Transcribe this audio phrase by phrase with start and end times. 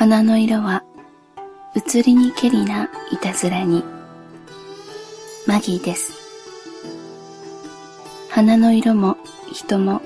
[0.00, 0.82] 花の色は
[1.76, 3.84] 移りにけりないたずらに。
[5.46, 6.14] マギーです。
[8.30, 9.18] 花の色も
[9.52, 10.00] 人も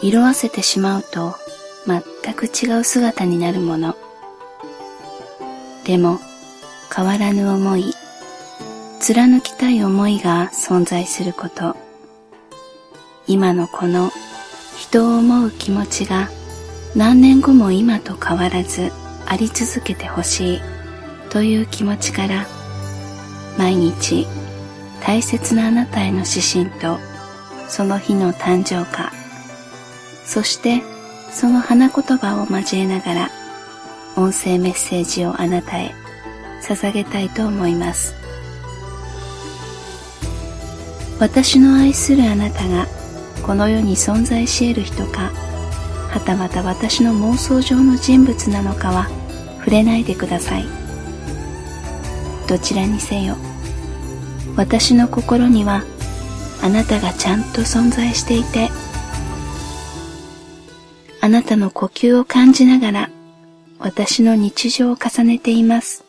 [0.00, 1.34] 色あせてしまうと
[1.88, 3.96] 全く違う姿になるもの。
[5.84, 6.20] でも
[6.94, 7.92] 変わらぬ思い
[9.00, 11.76] 貫きたい思いが存在すること。
[13.26, 14.12] 今のこの
[14.78, 16.30] 人を思う気持ちが
[16.96, 18.90] 何年後も今と変わらず
[19.26, 20.60] あり続けてほしい
[21.30, 22.46] という気持ちから
[23.56, 24.26] 毎日
[25.04, 26.98] 大切なあなたへの指針と
[27.68, 29.12] その日の誕生花
[30.24, 30.82] そして
[31.30, 33.30] その花言葉を交えながら
[34.16, 35.94] 音声メッセージをあなたへ
[36.62, 38.20] 捧げたいと思います。
[41.20, 42.86] 私の愛するあなたが
[43.42, 45.30] この世に存在し得る人か
[46.10, 49.08] はたまた私の妄想上の人物なのかは
[49.58, 50.64] 触れないでください。
[52.48, 53.36] どちらにせよ
[54.56, 55.84] 私の心には
[56.62, 58.70] あなたがちゃんと存在していて
[61.20, 63.10] あなたの呼吸を感じながら
[63.78, 66.04] 私の日常を重ねています。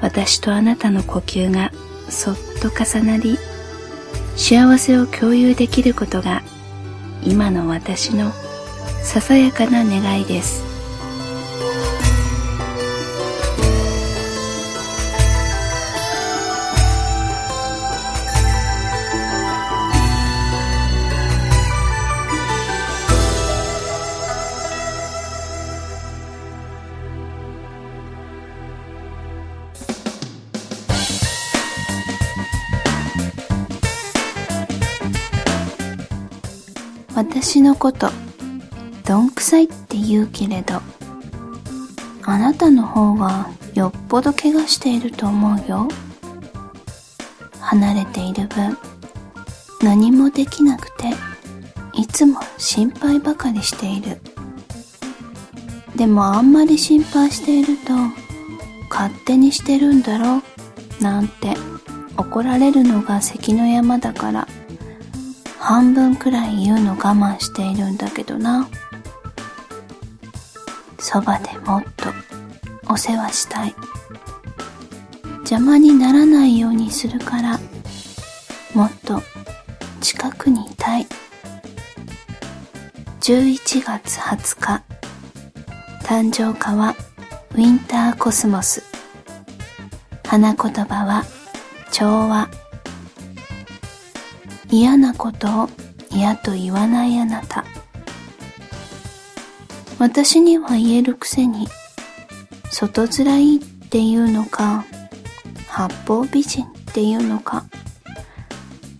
[0.00, 1.72] 私とあなたの呼吸が
[2.08, 3.38] そっと重なり
[4.36, 6.42] 幸せを共有できることが
[7.22, 8.32] 今の私の
[9.02, 10.75] ささやかな願いです。
[37.16, 38.10] 私のこと
[39.06, 40.82] どんくさいって言うけれど
[42.24, 45.88] あなたの方がよっぽど怪我していると思うよ。
[47.58, 48.76] 離れている分
[49.80, 51.14] 何もできなくて
[51.94, 54.20] いつも心配ばかりしている。
[55.96, 57.94] でもあんまり心配していると
[58.90, 60.42] 勝手にしてるんだろ
[61.00, 61.54] うなんて
[62.18, 64.46] 怒られるのが関の山だから。
[65.66, 68.68] 半分くらい言うの我慢しているんだけどな。
[71.00, 72.10] そばでもっと
[72.88, 73.74] お世話したい。
[75.38, 77.58] 邪魔にならないようにするから
[78.74, 79.20] もっと
[80.00, 81.06] 近くにいたい。
[83.22, 84.84] 11月20日
[86.04, 86.94] 誕生花は
[87.54, 88.84] ウィンターコスモス。
[90.24, 91.24] 花言葉は
[91.90, 92.65] 調和。
[94.70, 95.68] 嫌なことを
[96.10, 97.64] 嫌と言わないあなた。
[99.98, 101.68] 私には言えるくせに
[102.70, 104.84] 外面いいっていうのか
[105.68, 107.64] 八方美人っていうのか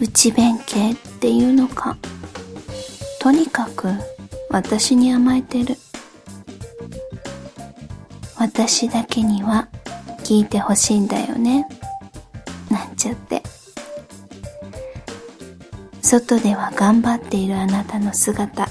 [0.00, 1.98] 内弁慶っていうのか
[3.20, 3.88] とにかく
[4.48, 5.76] 私に甘えてる。
[8.36, 9.68] 私だけには
[10.22, 11.68] 聞いてほしいんだよね。
[12.70, 13.37] なんちゃって。
[16.08, 18.66] 外では頑張っているあなたの姿。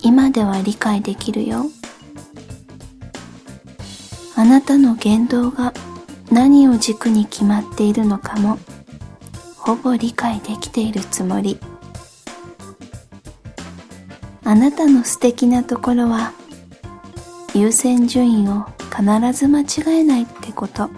[0.00, 1.66] 今では理解できるよ。
[4.34, 5.74] あなたの言動が
[6.30, 8.58] 何を軸に決まっているのかも
[9.58, 11.60] ほぼ理解できているつもり。
[14.44, 16.32] あなたの素敵なところは
[17.54, 20.88] 優先順位を必ず間違えないってこと。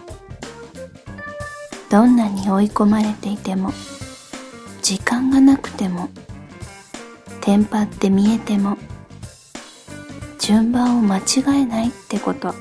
[1.91, 3.73] どんなに追い込まれていても。
[4.85, 6.11] 時間がなくても
[7.41, 8.77] テンパって見えても
[10.39, 11.23] 順番を間違
[11.63, 12.55] えないってこと。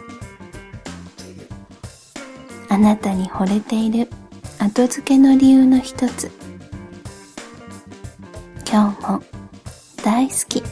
[2.69, 4.07] あなたに惚れている
[4.57, 6.31] 後付けの理由の一つ。
[8.65, 9.21] 今日も
[10.01, 10.63] 大好き。